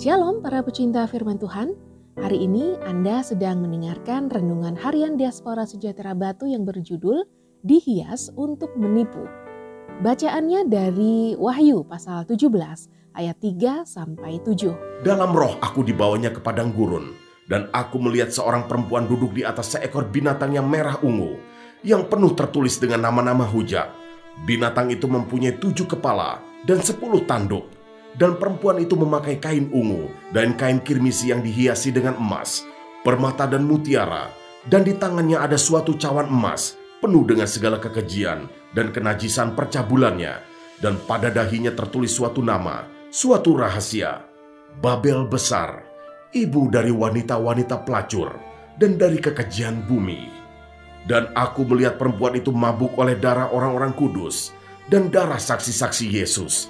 [0.00, 1.76] Shalom para pecinta firman Tuhan.
[2.16, 7.28] Hari ini Anda sedang mendengarkan renungan harian Diaspora Sejahtera Batu yang berjudul
[7.60, 9.28] Dihias untuk Menipu.
[10.00, 12.48] Bacaannya dari Wahyu pasal 17
[13.12, 15.04] ayat 3 sampai 7.
[15.04, 17.12] Dalam roh aku dibawanya ke padang gurun,
[17.44, 21.36] dan aku melihat seorang perempuan duduk di atas seekor binatang yang merah ungu,
[21.84, 23.92] yang penuh tertulis dengan nama-nama hujat.
[24.48, 27.79] Binatang itu mempunyai tujuh kepala dan sepuluh tanduk
[28.18, 32.66] dan perempuan itu memakai kain ungu dan kain kirmisi yang dihiasi dengan emas,
[33.06, 34.32] permata dan mutiara,
[34.66, 40.42] dan di tangannya ada suatu cawan emas penuh dengan segala kekejian dan kenajisan percabulannya,
[40.82, 44.26] dan pada dahinya tertulis suatu nama, suatu rahasia,
[44.80, 45.82] Babel besar,
[46.30, 48.38] ibu dari wanita-wanita pelacur,
[48.78, 50.30] dan dari kekejian bumi.
[51.10, 54.54] Dan aku melihat perempuan itu mabuk oleh darah orang-orang kudus
[54.92, 56.68] dan darah saksi-saksi Yesus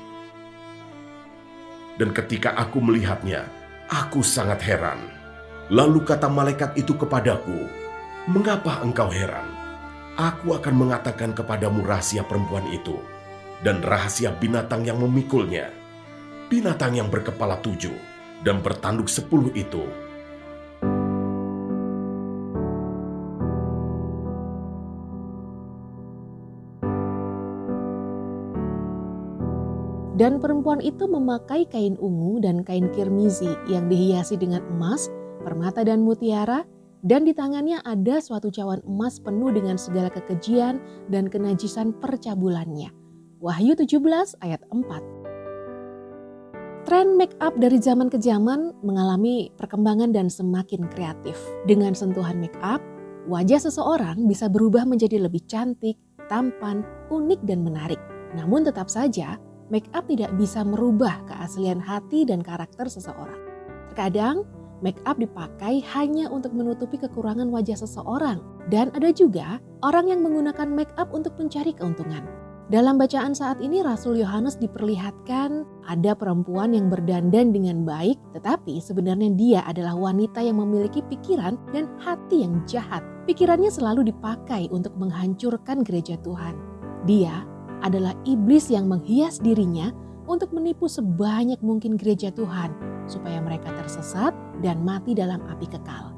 [2.00, 3.44] dan ketika aku melihatnya,
[3.92, 5.12] aku sangat heran.
[5.68, 7.68] Lalu kata malaikat itu kepadaku,
[8.32, 9.44] "Mengapa engkau heran?
[10.16, 12.96] Aku akan mengatakan kepadamu rahasia perempuan itu
[13.60, 15.68] dan rahasia binatang yang memikulnya.
[16.48, 17.94] Binatang yang berkepala tujuh
[18.42, 19.84] dan bertanduk sepuluh itu
[30.20, 35.08] Dan perempuan itu memakai kain ungu dan kain kirmizi yang dihiasi dengan emas,
[35.40, 36.68] permata dan mutiara,
[37.00, 40.76] dan di tangannya ada suatu cawan emas penuh dengan segala kekejian
[41.08, 42.92] dan kenajisan percabulannya.
[43.40, 43.96] Wahyu 17
[44.44, 51.40] ayat 4 Tren make up dari zaman ke zaman mengalami perkembangan dan semakin kreatif.
[51.64, 52.84] Dengan sentuhan make up,
[53.24, 55.96] wajah seseorang bisa berubah menjadi lebih cantik,
[56.28, 57.96] tampan, unik, dan menarik.
[58.36, 63.38] Namun tetap saja, make up tidak bisa merubah keaslian hati dan karakter seseorang.
[63.94, 64.44] Terkadang,
[64.82, 70.68] make up dipakai hanya untuk menutupi kekurangan wajah seseorang, dan ada juga orang yang menggunakan
[70.68, 72.26] make up untuk mencari keuntungan.
[72.70, 79.34] Dalam bacaan saat ini, Rasul Yohanes diperlihatkan ada perempuan yang berdandan dengan baik, tetapi sebenarnya
[79.34, 83.02] dia adalah wanita yang memiliki pikiran dan hati yang jahat.
[83.26, 86.54] Pikirannya selalu dipakai untuk menghancurkan gereja Tuhan.
[87.10, 87.42] Dia
[87.84, 89.92] adalah iblis yang menghias dirinya
[90.30, 92.70] untuk menipu sebanyak mungkin gereja Tuhan
[93.10, 94.30] supaya mereka tersesat
[94.62, 96.14] dan mati dalam api kekal.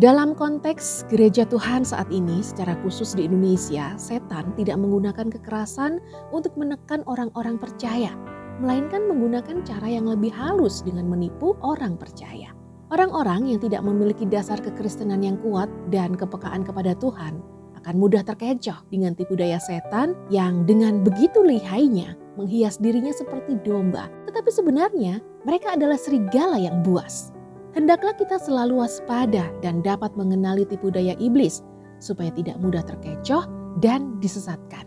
[0.00, 6.00] Dalam konteks gereja Tuhan saat ini secara khusus di Indonesia, setan tidak menggunakan kekerasan
[6.32, 8.16] untuk menekan orang-orang percaya,
[8.56, 12.56] melainkan menggunakan cara yang lebih halus dengan menipu orang percaya.
[12.88, 17.40] Orang-orang yang tidak memiliki dasar kekristenan yang kuat dan kepekaan kepada Tuhan
[17.82, 24.06] akan mudah terkecoh dengan tipu daya setan yang dengan begitu lihainya menghias dirinya seperti domba.
[24.30, 27.34] Tetapi sebenarnya mereka adalah serigala yang buas.
[27.74, 31.66] Hendaklah kita selalu waspada dan dapat mengenali tipu daya iblis
[31.98, 33.50] supaya tidak mudah terkecoh
[33.82, 34.86] dan disesatkan.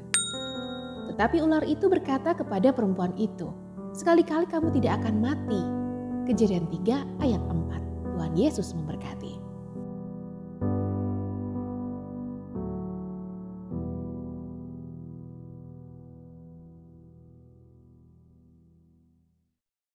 [1.12, 3.52] Tetapi ular itu berkata kepada perempuan itu,
[3.96, 5.62] Sekali-kali kamu tidak akan mati.
[6.28, 8.12] Kejadian 3 ayat 4.
[8.12, 9.45] Tuhan Yesus memberkati.